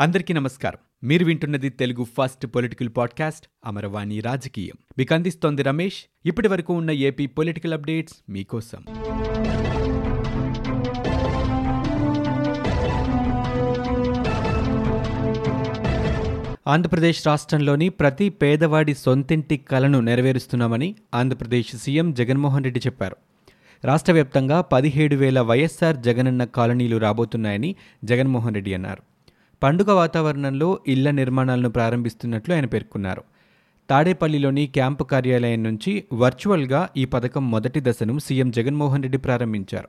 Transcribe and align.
అందరికీ 0.00 0.34
నమస్కారం. 0.34 1.08
మీరు 1.08 1.24
వింటున్నది 1.24 1.68
Telugu 1.68 2.04
first 2.04 2.46
political 2.46 2.88
podcast 2.96 3.46
Amaravani 3.66 4.20
రాజకీయం. 4.20 4.74
మీకు 4.98 5.14
అందిస్తోంది 5.14 5.62
రమేష్. 5.62 5.96
ఇప్పటి 6.26 6.48
వరకు 6.48 6.74
ఉన్న 6.74 6.90
ఏపీ 6.90 7.26
పొలిటికల్ 7.26 7.72
అప్డేట్స్ 7.72 8.14
మీకోసం. 8.28 8.84
ఆంధ్రప్రదేశ్ 16.66 17.26
రాష్ట్రంలోని 17.26 17.88
ప్రతి 17.88 18.28
పేదవాడి 18.28 18.94
సొంతింటి 18.94 19.56
కలను 19.56 20.00
నెరవేరుస్తున్నామని 20.00 20.94
ఆంధ్రప్రదేశ్ 21.14 21.76
సీఎం 21.76 22.14
జగన్మోహన్ 22.14 22.64
రెడ్డి 22.64 22.80
చెప్పారు. 22.86 23.16
రాష్ట్ర 23.84 24.12
వ్యాప్తంగా 24.12 24.60
పదిహేడు 24.60 25.16
వేల 25.16 25.40
వైఎస్ఆర్ 25.40 25.96
జగనన్న 25.96 26.44
కాలనీలు 26.44 26.96
రాబోతున్నాయని 26.96 27.76
జగన్మోహన్ 28.04 28.54
రెడ్డి 28.54 28.74
అన్నారు. 28.74 29.09
పండుగ 29.62 29.90
వాతావరణంలో 29.92 30.78
ఇళ్ళ 30.88 31.10
నిర్మాణాలను 31.10 31.68
ప్రారంభిస్తున్నట్లు 31.68 32.54
ఆయన 32.54 32.66
పేర్కొన్నారు. 32.66 33.22
తాడేపల్లిలోని 33.90 34.66
క్యాంపు 34.66 35.04
కార్యాలయం 35.04 35.62
నుంచి 35.62 36.04
వర్చువల్గా 36.12 36.88
ఈ 36.96 37.04
పథకం 37.04 37.50
మొదటి 37.50 37.80
దశను 37.80 38.18
సీఎం 38.18 38.50
జగన్మోహన్ 38.50 39.02
రెడ్డి 39.02 39.18
ప్రారంభించారు. 39.18 39.88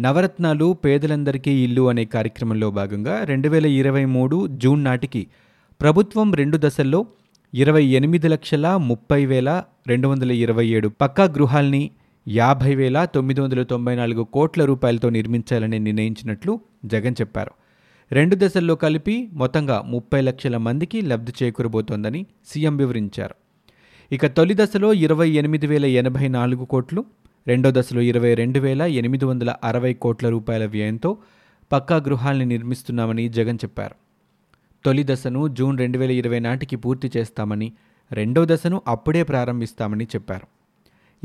నవరత్నాలు 0.00 0.72
పేదలందరికీ 0.72 1.50
ఇల్లు 1.64 1.82
అనే 1.82 2.04
కార్యక్రమంలో 2.04 2.70
భాగంగా 2.70 3.24
రెండు 3.24 3.48
వేల 3.48 3.66
ఇరవై 3.66 4.04
మూడు 4.04 4.46
జూన్ 4.46 4.84
నాటికి 4.84 5.26
ప్రభుత్వం 5.80 6.34
రెండు 6.34 6.56
దశల్లో 6.56 7.06
ఇరవై 7.54 7.84
ఎనిమిది 7.84 8.28
లక్షల 8.28 8.76
ముప్పై 8.76 9.26
వేల 9.26 9.62
రెండు 9.86 10.08
వందల 10.08 10.30
ఇరవై 10.30 10.66
ఏడు 10.66 10.88
పక్కా 10.88 11.24
గృహాల్ని 11.24 11.90
యాభై 12.28 12.74
వేల 12.74 13.04
తొమ్మిది 13.04 13.40
వందల 13.40 13.62
తొంభై 13.62 13.96
నాలుగు 13.96 14.22
కోట్ల 14.24 14.64
రూపాయలతో 14.64 15.10
నిర్మించాలని 15.10 15.78
నిర్ణయించినట్లు 15.78 16.60
జగన్ 16.84 17.16
చెప్పారు. 17.20 17.65
రెండు 18.12 18.34
దశల్లో 18.34 18.74
కలిపి 18.74 19.30
మొత్తంగా 19.32 19.82
ముప్పై 19.86 20.20
లక్షల 20.20 20.56
మందికి 20.56 21.00
లబ్ధి 21.00 21.32
చేకూరబోతోందని 21.42 22.26
సీఎం 22.46 22.76
వివరించారు. 22.76 23.34
ఇక 24.12 24.26
తొలి 24.26 24.54
దశలో 24.54 24.92
ఇరవై 24.92 25.30
ఎనిమిది 25.30 25.66
వేల 25.66 25.84
ఎనభై 25.84 26.28
నాలుగు 26.28 26.64
కోట్లు 26.64 27.04
రెండో 27.46 27.70
దశలో 27.70 28.00
ఇరవై 28.00 28.34
రెండు 28.34 28.60
వేల 28.60 28.82
ఎనిమిది 28.82 29.24
వందల 29.24 29.54
అరవై 29.64 29.94
కోట్ల 29.94 30.28
రూపాయల 30.28 30.66
వ్యయంతో 30.66 31.16
పక్కా 31.72 31.96
గృహాల్ని 31.96 32.46
నిర్మిస్తున్నామని 32.46 33.28
జగన్ 33.28 33.58
చెప్పారు. 33.64 33.94
తొలి 34.84 35.04
దశను 35.04 35.48
జూన్ 35.48 35.78
రెండు 35.78 35.98
వేల 35.98 36.10
ఇరవై 36.10 36.38
నాటికి 36.38 36.76
పూర్తి 36.76 37.10
చేస్తామని 37.16 37.72
రెండో 38.12 38.44
దశను 38.44 38.82
అప్పుడే 38.88 39.22
ప్రారంభిస్తామని 39.22 40.04
చెప్పారు. 40.04 40.55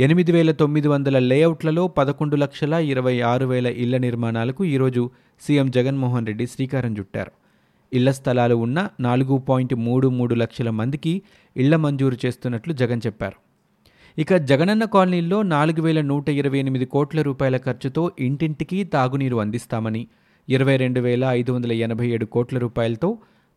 ఎనిమిది 0.04 0.32
వేల 0.32 0.52
తొమ్మిది 0.60 0.88
వందల 0.88 1.18
లేఅవుట్లలో 1.30 1.82
పదకొండు 1.98 2.36
లక్షల 2.36 2.74
ఇరవై 2.92 3.14
ఆరు 3.30 3.46
వేల 3.46 3.68
ఇళ్ళ 3.84 3.96
నిర్మాణాలకు 3.98 4.62
ఈరోజు 4.66 5.02
సీఎం 5.42 5.68
జగన్మోహన్ 5.76 6.28
రెడ్డి 6.30 6.46
శ్రీకారం 6.48 6.94
చుట్టారు. 7.00 7.32
ఇళ్ళ 7.92 8.12
స్థలాలు 8.12 8.56
ఉన్న 8.56 8.88
నాలుగు 9.08 9.36
పాయింట్ 9.50 9.74
మూడు 9.88 10.08
మూడు 10.20 10.36
లక్షల 10.36 10.70
మందికి 10.80 11.14
ఇళ్ళ 11.56 11.76
మంజూరు 11.76 12.18
చేస్తున్నట్లు 12.26 12.74
జగన్ 12.74 13.04
చెప్పారు. 13.06 13.38
ఇక 14.18 14.38
జగనన్న 14.52 14.88
కాలనీల్లో 14.96 15.42
నాలుగు 15.56 15.84
వేల 15.88 16.02
నూట 16.12 16.30
ఇరవై 16.40 16.60
ఎనిమిది 16.60 16.88
కోట్ల 16.96 17.22
రూపాయల 17.30 17.60
ఖర్చుతో 17.68 18.06
ఇంటింటికి 18.20 18.80
తాగునీరు 18.96 19.38
అందిస్తామని 19.46 20.04
ఇరవై 20.48 20.78
రెండు 20.78 21.00
వేల 21.00 21.24
ఐదు 21.40 21.52
వందల 21.52 21.72
ఎనభై 21.86 22.10
ఏడు 22.16 22.26
కోట్ల 22.26 22.58
రూపాయలతో 22.66 23.12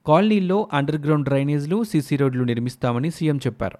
కాలనీల్లో 0.07 0.61
అండర్ 0.73 1.03
గ్రౌండ్ 1.07 1.29
డ్రైనేజ్లు 1.31 1.79
సీసీ 1.85 2.17
రోడ్లు 2.17 2.45
నిర్మిస్తామని 2.45 3.11
సీఎం 3.11 3.41
చెప్పారు. 3.47 3.79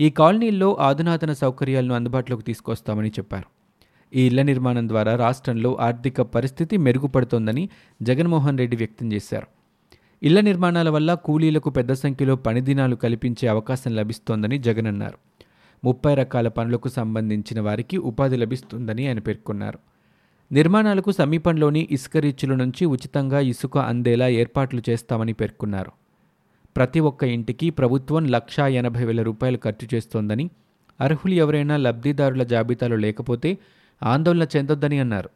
ఈ 0.00 0.10
కాలనీల్లో 0.10 0.76
ఆధునాతన 0.80 1.32
సౌకర్యాలను 1.32 1.94
అందుబాటులోకి 1.94 2.42
తీసుకొస్తామని 2.42 3.08
చెప్పారు. 3.08 3.48
ఈ 4.14 4.26
ఇళ్ళ 4.26 4.42
నిర్మాణం 4.42 4.88
ద్వారా 4.88 5.16
రాష్ట్రంలో 5.16 5.76
ఆర్థిక 5.80 6.20
పరిస్థితి 6.20 6.76
మెరుగుపడుతోందని 6.76 7.68
జగన్మోహన్ 8.02 8.58
రెడ్డి 8.58 8.76
వ్యక్తం 8.76 9.12
చేశారు. 9.12 9.46
ఇళ్ళ 10.22 10.40
నిర్మాణాల 10.40 10.88
వల్ల 10.88 11.14
కూలీలకు 11.14 11.70
పెద్ద 11.70 11.92
సంఖ్యలో 11.92 12.36
పనిదినాలు 12.36 12.96
కల్పించే 12.96 13.48
అవకాశం 13.48 13.96
లభిస్తోందని 13.96 14.58
జగన్ 14.58 14.86
అన్నారు. 14.86 15.18
ముప్పై 15.84 16.14
రకాల 16.14 16.48
పనులకు 16.48 16.88
సంబంధించిన 16.88 17.60
వారికి 17.60 17.96
ఉపాధి 17.96 18.36
లభిస్తుందని 18.36 19.06
ఆయన 19.06 19.18
పేర్కొన్నారు. 19.18 19.78
నిర్మాణాలకు 20.52 21.10
సమీపంలోని 21.10 21.88
ఇసుక 21.90 22.16
రీచ్ల 22.16 22.54
నుంచి 22.54 22.86
ఉచితంగా 22.86 23.40
ఇసుక 23.40 23.78
అందేలా 23.78 24.28
ఏర్పాట్లు 24.28 24.82
చేస్తామని 24.88 25.32
పేర్కొన్నారు. 25.32 25.99
ప్రతి 26.76 27.00
ఒక్క 27.00 27.24
ఇంటికి 27.24 27.70
ప్రభుత్వం 27.70 28.26
లక్షా 28.26 28.66
ఎనభై 28.66 29.04
వేల 29.04 29.22
రూపాయలు 29.22 29.58
ఖర్చు 29.64 29.88
చేస్తోందని 29.94 30.50
అర్హులు 31.00 31.34
ఎవరైనా 31.34 31.76
లబ్ధిదారుల 31.76 32.42
జాబితాలో 32.42 32.96
లేకపోతే 32.96 33.58
ఆందోళన 34.02 34.46
చెందొద్దని 34.56 34.98
అన్నారు. 34.98 35.30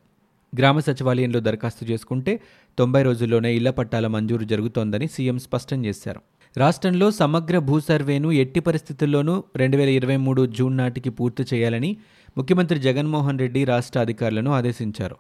గ్రామ 0.57 0.79
సచివాలయంలో 0.79 1.41
దరఖాస్తు 1.41 1.85
చేసుకుంటే 1.85 2.41
తొంభై 2.79 3.03
రోజుల్లోనే 3.03 3.55
ఇళ్ళ 3.55 3.71
పట్టాల 3.71 4.07
మంజూరు 4.07 4.45
జరుగుతోందని 4.45 5.07
సీఎం 5.07 5.39
స్పష్టం 5.39 5.85
చేశారు. 5.85 6.21
రాష్ట్రంలో 6.57 7.11
సమగ్ర 7.11 7.59
భూ 7.59 7.81
సర్వేను 7.81 8.33
ఎట్టి 8.33 8.61
పరిస్థితుల్లోనూ 8.61 9.45
రెండు 9.57 9.77
వేల 9.77 9.89
ఇరవై 9.89 10.17
మూడు 10.17 10.47
జూన్ 10.47 10.77
నాటికి 10.77 11.11
పూర్తి 11.11 11.43
చేయాలని 11.55 11.97
ముఖ్యమంత్రి 12.39 12.79
జగన్మోహన్ 12.79 13.39
రెడ్డి 13.39 13.65
రాష్ట్ర 13.65 14.01
అధికారులను 14.01 14.51
ఆదేశించారు. 14.51 15.17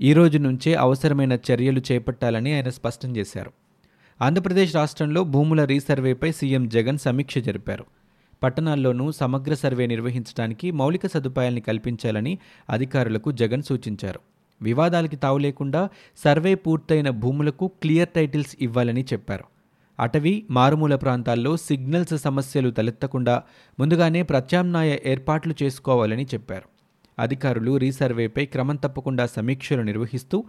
ఈ 0.00 0.12
రోజు 0.12 0.38
నుంచే 0.38 0.74
అవసరమైన 0.74 1.38
చర్యలు 1.52 1.82
చేపట్టాలని 1.92 2.52
ఆయన 2.52 2.68
స్పష్టం 2.68 3.16
చేశారు. 3.16 3.69
ఆంధ్రప్రదేశ్ 4.22 4.74
రాష్ట్రంలో 4.74 5.24
భూముల 5.24 5.64
రీసర్వేపై 5.64 6.32
సీఎం 6.32 6.68
జగన్ 6.68 6.98
సమీక్ష 6.98 7.38
జరిపారు. 7.38 7.84
పట్టణాల్లోనూ 8.42 9.12
సమగ్ర 9.12 9.54
సర్వే 9.54 9.86
నిర్వహించడానికి 9.86 10.70
మౌలిక 10.70 11.06
సదుపాయాల్ని 11.06 11.60
కల్పించాలని 11.60 12.38
అధికారులకు 12.70 13.32
జగన్ 13.32 13.62
సూచించారు. 13.62 14.20
వివాదాలకి 14.62 15.16
తావు 15.16 15.38
లేకుండా 15.38 15.88
సర్వే 16.24 16.54
పూర్తయిన 16.54 17.10
భూములకు 17.10 17.66
క్లియర్ 17.68 18.08
టైటిల్స్ 18.08 18.56
ఇవ్వాలని 18.60 19.02
చెప్పారు. 19.02 19.44
అటవీ 20.00 20.44
మారుమూల 20.50 20.94
ప్రాంతాల్లో 20.94 21.56
సిగ్నల్స్ 21.56 22.18
సమస్యలు 22.18 22.70
తలెత్తకుండా 22.70 23.42
ముందుగానే 23.80 24.22
ప్రత్యామ్నాయ 24.22 24.98
ఏర్పాట్లు 25.06 25.54
చేసుకోవాలని 25.62 26.24
చెప్పారు. 26.24 26.68
అధికారులు 27.18 27.76
రీసర్వేపై 27.76 28.46
క్రమం 28.46 28.76
తప్పకుండా 28.76 29.26
సమీక్షలు 29.26 29.82
నిర్వహిస్తూ 29.82 30.44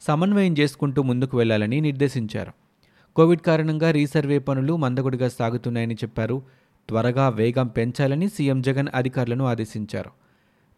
సమన్వయం 0.00 0.54
చేసుకుంటూ 0.58 1.02
ముందుకు 1.02 1.36
వెళ్ళాలని 1.36 1.80
నిర్దేశించారు. 1.80 2.65
కోవిడ్ 3.16 3.40
కారణంగా 3.40 3.90
రీసర్వే 3.90 4.38
పనులు 4.38 4.76
మందగుడిగా 4.76 5.28
సాగుతున్నాయని 5.28 5.94
చెప్పారు. 5.94 6.42
త్వరగా 6.88 7.28
వేగం 7.28 7.66
పెంచాలని 7.66 8.28
సీఎం 8.28 8.62
జగన్ 8.62 8.88
అధికారులను 8.94 9.44
ఆదేశించారు. 9.44 10.10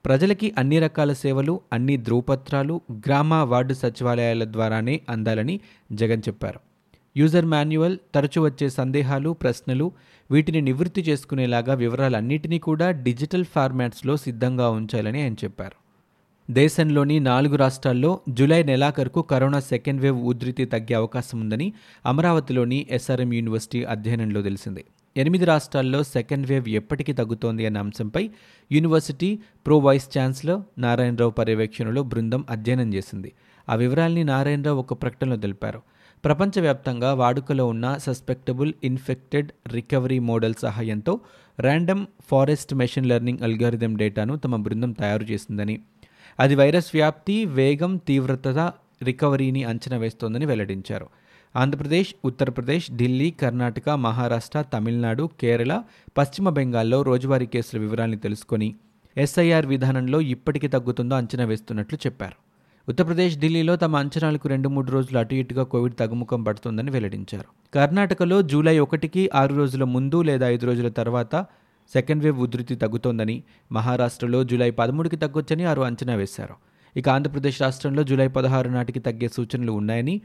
ప్రజలకి 0.04 0.54
అన్ని 0.58 0.78
రకాల 0.78 1.12
సేవలు 1.12 1.60
అన్ని 1.72 1.96
ధ్రువపత్రాలు 1.96 2.80
గ్రామ 2.92 3.34
వార్డు 3.34 3.74
సచివాలయాల 3.74 4.44
ద్వారానే 4.44 5.00
అందాలని 5.08 5.60
జగన్ 5.92 6.22
చెప్పారు. 6.28 6.60
యూజర్ 7.16 7.44
మాన్యువల్ 7.44 7.98
తరచూ 8.14 8.42
వచ్చే 8.42 8.68
సందేహాలు 8.68 9.30
ప్రశ్నలు 9.30 9.92
వీటిని 10.30 10.60
నివృత్తి 10.60 11.00
చేసుకునేలాగా 11.00 11.74
వివరాలన్నింటినీ 11.74 12.58
కూడా 12.58 12.90
డిజిటల్ 12.90 13.44
ఫార్మాట్స్లో 13.44 14.16
సిద్ధంగా 14.16 14.70
ఉంచాలని 14.70 15.22
ఆయన 15.22 15.32
చెప్పారు. 15.32 15.87
దేశంలోని 16.48 17.20
నాలుగు 17.20 17.56
రాష్ట్రాల్లో 17.56 18.10
జూలై 18.28 18.62
నెలాఖరుకు 18.62 19.22
కరోనా 19.22 19.60
సెకండ్ 19.60 20.00
వేవ్ 20.00 20.20
ఉధృతి 20.24 20.64
తగ్గే 20.64 20.94
అవకాశం 20.94 21.40
ఉందని 21.40 21.66
అమరావతిలోని 22.06 22.86
ఎస్ఆర్ఎం 22.90 23.32
యూనివర్సిటీ 23.32 23.82
అధ్యయనంలో 23.84 24.42
తెలిసింది. 24.42 24.84
ఎనిమిది 25.16 25.44
రాష్ట్రాల్లో 25.44 26.02
సెకండ్ 26.02 26.46
వేవ్ 26.46 26.68
ఎప్పటికీ 26.68 27.12
తగ్గుతోంది 27.12 27.66
అన్న 27.66 27.78
అంశంపై 27.78 28.30
university 28.72 29.38
pro 29.66 29.78
vice 29.78 30.18
chancellor 30.18 30.62
Narayana Rao 30.78 31.30
పర్యవేక్షణలో 31.30 32.02
బృందం 32.02 32.44
అధ్యయనం 32.50 32.94
చేసింది. 32.94 33.32
ఆ 33.68 33.74
వివరాల్ని 33.74 34.24
నారాయణరావు 34.24 34.78
ఒక 34.78 35.02
ప్రకటనలో 35.02 35.36
తెలిపారు. 35.36 35.82
ప్రపంచవ్యాప్తంగా 36.24 37.14
వాడుకలో 37.14 37.66
ఉన్న 37.66 37.98
సస్పెక్టబుల్ 38.06 38.72
ఇన్ఫెక్టెడ్ 38.84 39.52
రికవరీ 39.72 40.18
మోడల్ 40.18 40.54
సహాయంతో 40.62 41.20
random 41.60 42.06
forest 42.30 42.74
machine 42.74 43.06
learning 43.06 43.42
algorithm 43.42 43.96
డేటాను 43.96 44.36
తమ 44.36 44.56
బృందం 44.56 44.92
తయారు 44.92 45.24
చేసిందని 45.24 45.76
అది 46.40 46.54
వైరస్ 46.54 46.90
వ్యాప్తి 46.94 47.44
వేగం 47.44 47.96
తీవ్రత 47.96 48.72
రికవరీని 49.02 49.64
అంచనా 49.64 49.96
వేస్తోందని 49.96 50.46
వెల్లడించారు. 50.46 51.06
ఆంధ్రప్రదేశ్ 51.56 52.14
ఉత్తరప్రదేశ్ 52.24 52.92
ఢిల్లీ 52.92 53.30
కర్ణాటక 53.30 53.88
మహారాష్ట్ర 53.88 54.62
తమిళనాడు 54.62 55.30
కేరళ 55.40 55.82
పశ్చిమ 56.18 56.48
బెంగాల్లో 56.48 57.02
రోజువారీ 57.02 57.46
కేసుల 57.46 57.80
వివరాల్ని 57.80 58.16
తెలుసుకొని 58.16 58.74
ఎస్ఐఆర్ 59.16 59.66
విధానంలో 59.66 60.20
ఇప్పటికీ 60.20 60.68
తగ్గుతుందో 60.68 61.16
అంచనా 61.16 61.44
వేస్తున్నట్లు 61.44 61.98
చెప్పారు. 62.06 62.36
ఉత్తరప్రదేశ్ 62.88 63.38
ఢిల్లీలో 63.38 63.76
తమ 63.76 63.96
అంచనాలకు 63.96 64.48
రెండు 64.48 64.68
మూడు 64.68 64.90
రోజులు 64.90 65.18
అటు 65.18 65.34
ఇటుగా 65.34 65.62
కోవిడ్ 65.62 65.94
తగ్గుముఖం 65.94 66.42
పడుతుందని 66.42 66.90
వెల్లడించారు. 66.90 67.44
కర్ణాటకలో 67.74 68.42
జూలై 68.42 68.78
ఒకటికి 68.78 69.30
ఆరు 69.34 69.54
రోజుల 69.54 69.84
ముందు 69.84 70.22
లేదా 70.22 70.48
ఐదు 70.48 70.66
రోజుల 70.66 70.88
తర్వాత 70.88 71.46
సెకండ్ 71.92 72.24
వేవ్ 72.24 72.38
ఉధృతి 72.38 72.74
తగ్గుతోందని 72.74 73.42
మహారాష్ట్రలో 73.72 74.44
జూలై 74.44 74.70
పదమూడుకి 74.70 75.16
తగ్గొచ్చని 75.16 75.64
వారు 75.64 75.82
అంచనా 75.82 76.14
వేశారు. 76.14 76.54
ఇక 76.96 77.08
ఆంధ్రప్రదేశ్ 77.08 77.62
రాష్ట్రంలో 77.62 78.02
జూలై 78.02 78.28
పదహారు 78.28 78.68
నాటికి 78.68 79.00
తగ్గే 79.00 79.28
సూచనలు 79.28 79.72
ఉన్నాయని 79.72 80.20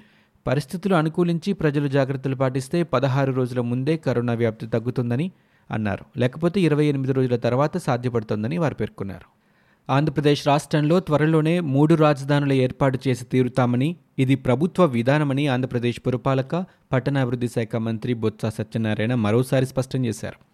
పరిస్థితులు 0.47 0.95
అనుకూలించి 0.95 1.53
ప్రజలు 1.53 1.87
జాగ్రత్తలు 1.87 2.35
పాటిస్తే 2.35 2.83
పదహారు 2.83 3.31
రోజుల 3.31 3.61
ముందే 3.61 3.97
కరోనా 3.97 4.33
వ్యాప్తి 4.33 4.67
తగ్గుతుందని 4.67 5.31
అన్నారు. 5.71 6.19
లేకపోతే 6.19 6.61
ఇరవై 6.61 6.85
ఎనిమిది 6.85 7.13
రోజుల 7.13 7.35
తర్వాత 7.35 7.77
సాధ్యపడుతోందని 7.77 8.57
వారు 8.57 8.73
పేర్కొన్నారు. 8.73 9.43
ఆంధ్రప్రదేశ్ 9.91 10.47
రాష్ట్రంలో 10.47 10.99
త్వరలోనే 10.99 11.59
మూడు 11.59 11.95
రాజధానుల 11.95 12.53
ఏర్పాటు 12.53 12.99
చేసి 13.07 13.25
తీరుతామని 13.25 13.95
ఇది 14.19 14.35
ప్రభుత్వ 14.35 14.85
విధానమని 14.85 15.47
ఆంధ్రప్రదేశ్ 15.47 16.01
పురపాలక 16.07 16.65
పట్టణాభివృద్ధి 16.91 17.47
శాఖ 17.47 17.75
మంత్రి 17.75 18.13
బొత్స 18.13 18.45
సత్యనారాయణ 18.45 19.13
మరోసారి 19.15 19.65
స్పష్టం 19.65 20.05
చేశారు. 20.05 20.52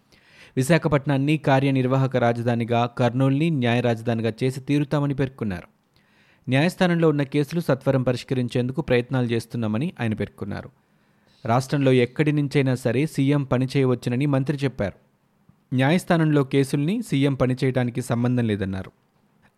విశాఖపట్నాన్ని 0.56 1.38
కార్యనిర్వాహక 1.38 2.16
రాజధానిగా 2.16 2.86
కర్నూల్ని 2.86 3.50
న్యాయ 3.50 3.80
రాజధానిగా 3.80 4.32
చేసి 4.44 4.60
తీరుతామని 4.60 5.14
పేర్కొన్నారు. 5.14 5.68
న్యాయస్థానంలో 6.48 7.08
ఉన్న 7.08 7.22
కేసులు 7.22 7.60
సత్వరం 7.60 8.02
పరిష్కరించేందుకు 8.02 8.80
ప్రయత్నాలు 8.80 9.26
చేస్తున్నామని 9.26 9.92
ఆయన 10.00 10.14
పేర్కొన్నారు. 10.14 10.70
రాష్ట్రంలో 11.46 11.92
ఎక్కడి 11.92 12.32
నుంచైనా 12.32 12.74
సరే 12.74 13.06
సీఎం 13.06 13.44
పనిచేయవచ్చునని 13.44 14.26
మంత్రి 14.26 14.56
చెప్పారు. 14.56 15.10
న్యాయస్థానంలో 15.74 16.44
కేసుల్ని 16.44 17.02
సీఎం 17.02 17.34
పనిచేయడానికి 17.34 18.02
సంబంధం 18.02 18.44
లేదన్నారు. 18.44 18.92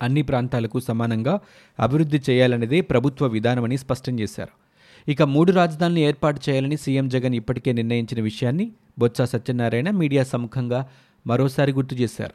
అన్ని 0.01 0.21
ప్రాంతాలకు 0.21 0.79
సమానంగా 0.79 1.39
అభివృద్ధి 1.79 2.21
చేయాలనేదే 2.29 2.81
ప్రభుత్వ 2.81 3.27
విధానమని 3.27 3.77
స్పష్టం 3.77 4.19
చేశారు. 4.19 4.62
ఇక 5.07 5.21
మూడు 5.21 5.51
రాజధానులు 5.51 5.99
ఏర్పాటు 5.99 6.41
చేయాలని 6.49 6.77
సీఎం 6.77 7.09
జగన్ 7.09 7.35
ఇప్పటికే 7.35 7.71
నిర్ణయించిన 7.71 8.21
విషయాన్ని 8.21 8.71
బొత్స 8.99 9.21
సత్యనారాయణ 9.21 9.89
మీడియా 9.89 10.23
సముఖంగా 10.23 10.89
మరోసారి 11.27 11.71
గుర్తు 11.71 11.95
చేశారు. 11.95 12.33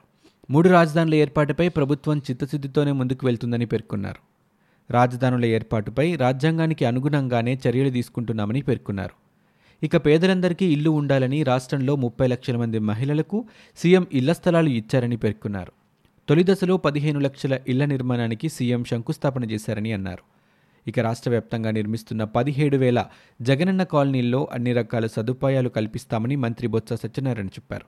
మూడు 0.50 0.68
రాజధానుల 0.68 1.14
ఏర్పాటుపై 1.14 1.68
ప్రభుత్వం 1.68 2.18
చిత్తశుద్ధితోనే 2.18 2.92
ముందుకు 2.92 3.26
వెళ్తుందని 3.26 3.66
పేర్కొన్నారు. 3.66 4.20
రాజధానుల 4.92 5.44
ఏర్పాటుపై 5.44 6.16
రాజ్యాంగానికి 6.16 6.84
అనుగుణంగానే 6.84 7.58
చర్యలు 7.68 7.90
తీసుకుంటున్నామని 7.90 8.62
పేర్కొన్నారు. 8.62 9.14
ఇక 9.82 10.06
పేదలందరికీ 10.06 10.66
ఇల్లు 10.66 10.90
ఉండాలని 10.90 11.42
రాష్ట్రంలో 11.42 11.96
ముప్పై 11.96 12.26
లక్షల 12.26 12.56
మంది 12.56 12.78
మహిళలకు 12.78 13.44
సీఎం 13.76 14.06
ఇళ్ళ 14.12 14.32
స్థలాలు 14.32 14.68
ఇచ్చారని 14.68 15.16
పేర్కొన్నారు. 15.16 15.72
తొలి 16.28 16.44
దశలో 16.44 16.76
పదిహేను 16.76 17.20
లక్షల 17.20 17.58
ఇళ్ళ 17.68 17.84
నిర్మాణానికి 17.84 18.48
సీఎం 18.48 18.84
శంకుస్థాపన 18.84 19.44
చేశారని 19.44 19.92
అన్నారు. 19.92 20.37
ఇక 20.86 20.98
రాష్ట్ర 20.98 21.30
వ్యాప్తంగా 21.30 21.70
నిర్మిస్తున్న 21.70 22.24
పదిహేడు 22.24 22.76
వేల 22.76 23.06
జగనన్న 23.42 23.82
కాలనీల్లో 23.82 24.48
అన్ని 24.52 24.72
రకాల 24.72 25.06
సదుపాయాలు 25.06 25.68
కల్పిస్తామని 25.68 26.36
మంత్రి 26.36 26.66
బొత్స 26.66 26.92
సత్యనారాయణ 26.92 27.46
చెప్పారు. 27.46 27.84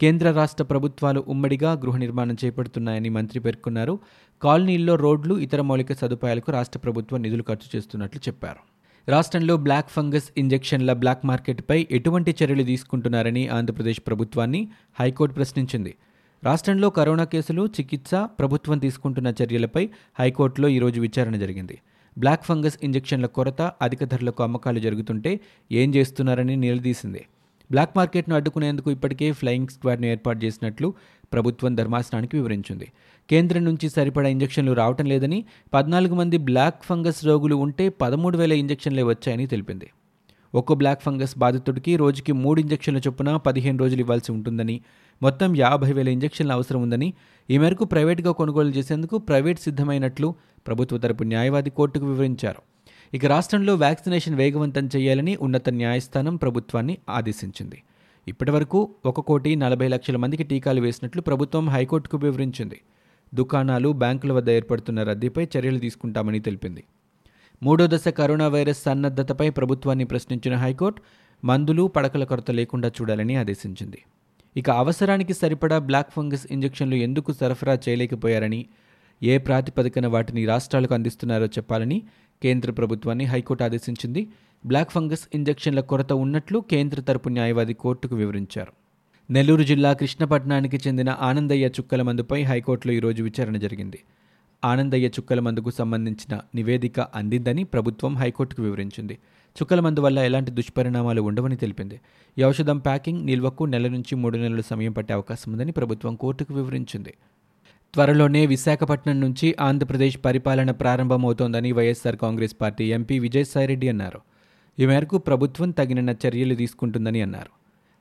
కేంద్ర 0.00 0.30
రాష్ట్ర 0.30 0.64
ప్రభుత్వాలు 0.64 1.24
ఉమ్మడిగా 1.28 1.72
గృహ 1.72 1.96
నిర్మాణం 1.96 2.36
చేపడుతున్నాయని 2.44 3.08
మంత్రి 3.08 3.40
పేర్కొన్నారు. 3.40 3.98
కాలనీల్లో 4.42 4.94
రోడ్లు 4.94 5.34
ఇతర 5.34 5.60
మౌలిక 5.60 5.92
సదుపాయాలకు 5.92 6.52
రాష్ట్ర 6.52 6.78
ప్రభుత్వం 6.78 7.22
నిధులు 7.22 7.42
ఖర్చు 7.42 7.76
చేస్తున్నట్లు 7.76 8.20
చెప్పారు. 8.28 8.74
రాష్ట్రంలో 9.10 9.56
బ్లాక్ 9.56 9.90
ఫంగస్ 9.90 10.24
ఇంజెక్షన్ల 10.36 10.92
బ్లాక్ 10.92 11.26
మార్కెట్పై 11.26 11.86
ఎటువంటి 11.90 12.34
చర్యలు 12.44 12.62
తీసుకుంటున్నారని 12.62 13.48
ఆంధ్రప్రదేశ్ 13.48 14.00
ప్రభుత్వాన్ని 14.06 14.68
హైకోర్టు 15.00 15.34
ప్రశ్నించింది. 15.34 15.94
రాష్ట్రంలో 16.44 16.90
కరోనా 16.90 17.24
కేసులు 17.24 17.66
చికిత్స 17.66 18.10
ప్రభుత్వం 18.14 18.78
తీసుకుంటున్న 18.78 19.32
చర్యలపై 19.42 19.90
హైకోర్టులో 20.20 20.68
ఈరోజు 20.68 21.00
విచారణ 21.00 21.36
జరిగింది. 21.36 21.78
బ్లాక్ 22.18 22.44
ఫంగస్ 22.44 22.78
ఇంజెక్షన్ల 22.82 23.26
కొరత 23.26 23.62
అధిక 23.62 24.04
ధరలకు 24.04 24.42
అమ్మకాలు 24.42 24.78
జరుగుతుంటే 24.78 25.40
ఏం 25.72 25.94
చేస్తున్నారని 25.94 26.56
నిలదీసింది. 26.56 27.26
బ్లాక్ 27.70 27.96
మార్కెట్ను 27.96 28.34
అడ్డుకునేందుకు 28.34 28.90
ఇప్పటికే 28.90 29.32
ఫ్లయింగ్ 29.32 29.68
స్క్వాడ్ను 29.68 30.06
ఏర్పాటు 30.06 30.44
చేసినట్లు 30.44 30.94
ప్రభుత్వం 31.32 31.74
ధర్మాసనానికి 31.74 32.36
వివరించింది. 32.36 32.92
కేంద్రం 33.30 33.64
నుంచి 33.64 33.88
సరిపడా 33.88 34.28
ఇంజెక్షన్లు 34.28 34.72
రావటం 34.72 35.06
లేదని 35.06 35.44
పద్నాలుగు 35.74 36.14
మంది 36.14 36.38
బ్లాక్ 36.38 36.84
ఫంగస్ 36.84 37.24
రోగులు 37.24 37.56
ఉంటే 37.56 37.88
పదమూడు 37.88 38.38
వేల 38.38 38.52
ఇంజెక్షన్లే 38.52 39.02
వచ్చాయని 39.02 39.46
తెలిపింది. 39.46 39.90
ఒక్కో 40.54 40.74
బ్లాక్ 40.74 41.02
ఫంగస్ 41.02 41.38
బాధితుడికి 41.38 41.96
రోజుకి 41.96 42.32
మూడు 42.32 42.60
ఇంజక్షన్ల 42.60 42.98
చొప్పున 42.98 43.36
పదిహేను 43.36 43.78
రోజులు 43.78 44.00
ఇవ్వాల్సి 44.00 44.32
ఉంటుందని 44.32 44.80
మొత్తం 45.22 45.56
యాభై 45.56 45.92
వేల 45.92 46.08
ఇంజక్షన్ల 46.08 46.52
అవసరం 46.52 46.82
ఉందని 46.82 47.14
ఈ 47.50 47.58
మేరకు 47.58 47.84
ప్రైవేటుగా 47.84 48.32
కొనుగోలు 48.32 48.70
చేసేందుకు 48.70 49.18
ప్రైవేట్ 49.18 49.60
సిద్ధమైనట్లు 49.60 50.34
ప్రభుత్వ 50.66 50.98
తరపు 50.98 51.22
న్యాయవాది 51.22 51.70
కోర్టుకు 51.70 52.06
వివరించారు. 52.06 52.62
ఇక 53.16 53.26
రాష్ట్రంలో 53.26 53.74
వ్యాక్సినేషన్ 53.74 54.34
వేగవంతం 54.34 54.88
చేయాలని 54.96 55.36
ఉన్నత 55.36 55.68
న్యాయస్థానం 55.70 56.36
ప్రభుత్వాన్ని 56.36 56.98
ఆదేశించింది. 57.10 57.82
ఇప్పటివరకు 58.28 58.94
ఒక 59.06 59.20
కోటి 59.20 59.56
నలభై 59.56 59.88
లక్షల 59.88 60.16
మందికి 60.16 60.42
టీకాలు 60.42 60.80
వేసినట్లు 60.80 61.22
ప్రభుత్వం 61.22 61.68
హైకోర్టుకు 61.68 62.16
వివరించింది. 62.16 62.80
దుకాణాలు 63.34 63.88
బ్యాంకుల 63.88 64.32
వద్ద 64.32 64.50
ఏర్పడుతున్న 64.50 65.02
రద్దీపై 65.02 65.48
చర్యలు 65.58 65.78
తీసుకుంటామని 65.78 66.40
తెలిపింది. 66.40 66.84
మూడో 67.62 67.86
దశ 67.86 68.08
కరోనా 68.08 68.48
వైరస్ 68.48 68.82
సన్నద్ధతపై 68.82 69.50
ప్రభుత్వాన్ని 69.50 70.04
ప్రశ్నించిన 70.04 70.54
హైకోర్టు 70.56 71.02
మందులు 71.44 71.86
పడకల 71.86 72.24
కొరత 72.24 72.50
లేకుండా 72.50 72.88
చూడాలని 72.88 73.36
ఆదేశించింది. 73.36 73.98
ఇక 74.56 74.70
అవసరానికి 74.70 75.34
సరిపడా 75.34 75.78
బ్లాక్ 75.78 76.10
ఫంగస్ 76.10 76.46
ఇంజెక్షన్లు 76.50 76.94
ఎందుకు 76.96 77.32
సరఫరా 77.32 77.78
చేయలేకపోయారని 77.88 78.66
ఏ 79.22 79.38
ప్రాతిపదికన 79.38 80.06
వాటిని 80.06 80.46
రాష్ట్రాలకు 80.46 80.94
అందిస్తున్నారో 80.94 81.46
చెప్పాలని 81.46 82.02
కేంద్ర 82.42 82.70
ప్రభుత్వాన్ని 82.70 83.24
హైకోర్టు 83.24 83.64
ఆదేశించింది. 83.64 84.28
బ్లాక్ 84.66 84.90
ఫంగస్ 84.90 85.28
ఇంజెక్షన్ల 85.34 85.80
కొరత 85.80 86.12
ఉన్నట్లు 86.12 86.58
కేంద్ర 86.70 87.00
తరపు 87.00 87.28
న్యాయవాది 87.28 87.74
కోర్టుకు 87.74 88.16
వివరించారు. 88.16 88.72
నెల్లూరు 89.32 89.62
జిల్లా 89.62 89.92
కృష్ణపట్నానికి 89.92 90.76
చెందిన 90.76 91.16
ఆనందయ్య 91.20 91.66
చుక్కల 91.66 92.02
మందుపై 92.02 92.42
హైకోర్టులో 92.42 92.94
ఈరోజు 92.94 93.22
విచారణ 93.22 93.56
జరిగింది. 93.56 94.00
ఆనందయ్య 94.64 95.08
చుక్కల 95.08 95.40
మందుకు 95.40 95.70
సంబంధించిన 95.70 96.40
నివేదిక 96.54 97.00
అందిందని 97.00 97.64
ప్రభుత్వం 97.64 98.16
హైకోర్టుకు 98.16 98.62
వివరించింది. 98.62 99.18
చుక్కల 99.56 99.80
మందు 99.80 100.00
వల్ల 100.00 100.18
ఎలాంటి 100.18 100.50
దుష్పరిణామాలు 100.50 101.22
ఉండవని 101.22 101.56
తెలిపింది. 101.56 102.00
ఈ 102.38 102.44
ఔషధం 102.44 102.78
ప్యాకింగ్ 102.78 103.26
నిల్వకు 103.26 103.64
నెల 103.64 103.88
నుంచి 103.88 104.14
మూడు 104.16 104.38
నెలల 104.38 104.60
సమయం 104.60 104.92
పట్టే 104.92 105.14
అవకాశం 105.14 105.52
ఉందని 105.52 105.72
ప్రభుత్వం 105.72 106.14
కోర్టుకు 106.14 106.54
వివరించింది. 106.54 107.14
త్వరలోనే 107.94 108.46
విశాఖపట్నం 108.46 109.20
నుంచి 109.20 109.56
ఆంధ్రప్రదేశ్ 109.60 110.18
పరిపాలన 110.24 110.70
ప్రారంభమవుతోందని 110.70 111.72
వైఎస్సార్ 111.72 112.16
కాంగ్రెస్ 112.16 112.56
పార్టీ 112.60 112.92
ఎంపీ 112.92 113.18
విజయసాయిరెడ్డి 113.18 113.88
అన్నారు. 113.88 114.20
ఈ 114.78 114.86
మేరకు 114.86 115.18
ప్రభుత్వం 115.18 115.70
తగిన 115.70 116.14
చర్యలు 116.26 116.54
తీసుకుంటుందని 116.54 117.20
అన్నారు. 117.20 117.50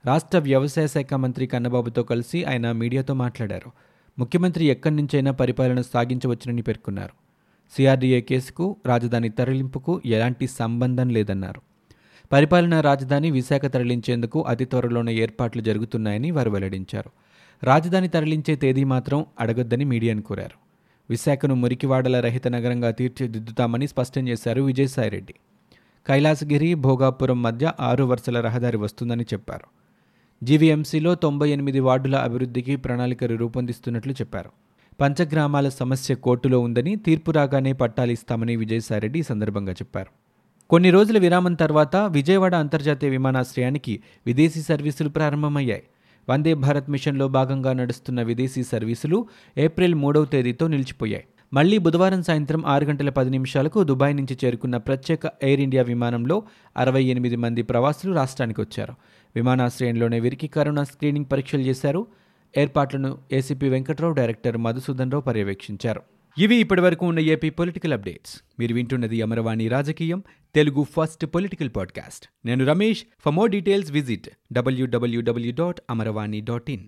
రాష్ట్ర 0.07 0.39
వ్యవసాయ 0.39 0.87
శాఖ 0.87 1.13
మంత్రి 1.13 1.47
కన్నబాబుతో 1.47 2.03
కలిసి 2.03 2.43
ఆయన 2.43 2.71
మీడియాతో 2.71 3.13
మాట్లాడారు. 3.13 3.71
ముఖ్యమంత్రి 4.19 4.65
ఎక్కడి 4.65 4.95
నుంచైనా 4.95 5.31
పరిపాలన 5.31 5.81
సాగించవచ్చునని 5.81 6.61
పేర్కొన్నారు. 6.61 7.13
సిఆర్డీఏ 7.75 8.21
కేసుకు 8.21 8.77
రాజధాని 8.85 9.29
తరలింపుకు 9.29 10.01
ఎలాంటి 10.05 10.47
సంబంధం 10.47 11.09
లేదన్నారు. 11.09 11.61
పరిపాలనా 12.31 12.81
రాజధాని 12.81 13.31
విశాఖ 13.31 13.65
తరలించేందుకు 13.65 14.41
అతి 14.41 14.65
త్వరలోనే 14.65 15.13
ఏర్పాట్లు 15.13 15.61
జరుగుతున్నాయని 15.61 16.31
వారు 16.31 16.49
వెల్లడించారు. 16.49 17.11
రాజధాని 17.63 18.07
తరలించే 18.07 18.55
తేదీ 18.55 18.83
మాత్రం 18.83 19.25
అడగొద్దని 19.39 19.85
మీడియాను 19.85 20.21
కోరారు. 20.21 20.57
విశాఖను 21.09 21.55
మురికివాడల 21.55 22.19
రహిత 22.19 22.47
నగరంగా 22.47 22.91
తీర్చిదిద్దుతామని 22.91 23.87
స్పష్టం 23.87 24.27
చేశారు 24.27 24.61
విజయసాయిరెడ్డి. 24.61 25.33
కైలాసగిరి 26.07 26.73
భోగాపురం 26.73 27.41
మధ్య 27.41 27.71
ఆరు 27.79 28.03
వరుసల 28.03 28.41
రహదారి 28.41 28.77
వస్తుందని 28.77 29.23
చెప్పారు. 29.23 29.82
జీవీఎంసీలో 30.43 31.15
తొంభై 31.15 31.49
ఎనిమిది 31.49 31.79
వార్డుల 31.79 32.15
అభివృద్ధికి 32.15 32.75
ప్రణాళికలు 32.75 33.37
రూపొందిస్తున్నట్లు 33.37 34.11
చెప్పారు. 34.13 34.49
పంచగ్రామాల 35.01 35.69
సమస్య 35.69 36.15
కోర్టులో 36.15 36.59
ఉందని 36.59 36.95
తీర్పు 36.95 37.31
రాగానే 37.31 37.73
పట్టాలు 37.73 38.11
ఇస్తామని 38.11 38.55
విజయసాయిరెడ్డి 38.55 39.19
ఈ 39.19 39.21
సందర్భంగా 39.21 39.73
చెప్పారు. 39.73 40.09
కొన్ని 40.69 40.89
రోజుల 40.89 41.17
విరామం 41.17 41.53
తర్వాత 41.53 41.95
విజయవాడ 41.95 42.55
అంతర్జాతీయ 42.55 43.09
విమానాశ్రయానికి 43.09 44.03
విదేశీ 44.25 44.61
సర్వీసులు 44.61 45.09
ప్రారంభమయ్యాయి. 45.09 45.83
వందే 46.29 46.53
భారత్ 46.53 46.89
మిషన్లో 46.89 47.27
భాగంగా 47.27 47.73
నడుస్తున్న 47.73 48.21
విదేశీ 48.21 48.63
సర్వీసులు 48.63 49.27
ఏప్రిల్ 49.57 49.95
మూడవ 49.95 50.25
తేదీతో 50.25 50.67
నిలిచిపోయాయి. 50.67 51.23
మళ్ళీ 51.53 51.77
బుధవారం 51.77 52.23
సాయంత్రం 52.23 52.65
ఆరు 52.65 52.85
గంటల 52.85 53.09
పది 53.09 53.29
నిమిషాలకు 53.29 53.83
దుబాయ్ 53.83 54.15
నుంచి 54.15 54.37
చేరుకున్న 54.45 54.77
ప్రత్యేక 54.77 55.19
ఎయిర్ 55.43 55.59
ఇండియా 55.59 55.83
విమానంలో 55.83 56.43
అరవై 56.77 57.03
ఎనిమిది 57.03 57.35
మంది 57.35 57.61
ప్రవాసులు 57.61 58.15
రాష్ట్రానికి 58.15 58.61
వచ్చారు. 58.61 58.93
విమానాశ్రయంలోనే 59.35 60.19
వీరికి 60.19 60.47
కరోనా 60.47 60.83
స్క్రీనింగ్ 60.83 61.25
పరీక్షలు 61.31 61.61
చేశారు. 61.61 62.07
ఏర్పాట్లను 62.57 63.17
ఏసీపీ 63.33 63.69
వెంకట్రావు 63.69 64.13
డైరెక్టర్ 64.13 64.57
మధుసూదన్ 64.57 65.11
రావు 65.11 65.21
పర్యవేక్షించారు. 65.21 66.01
ఇవి 66.37 66.55
ఇప్పటివరకు 66.55 67.05
ఉన్న 67.05 67.19
ఏపీ 67.19 67.49
పొలిటికల్ 67.49 67.93
అప్డేట్స్. 67.93 68.41
మీరు 68.59 68.73
వింటున్నది 68.73 69.21
అమరవాణి 69.21 69.67
రాజకీయం 69.67 70.23
తెలుగు 70.55 70.83
ఫస్ట్ 70.83 71.25
పొలిటికల్ 71.25 71.69
పాడ్కాస్ట్. 71.75 72.27
నేను 72.45 72.65
Ramesh. 72.65 73.03
For 73.25 73.33
more 73.33 73.51
details 73.51 73.91
visit 73.91 74.29
WWW 74.53 75.53
dot 75.59 75.81
Amaravani 75.89 76.41
dot 76.41 76.71
in. 76.71 76.87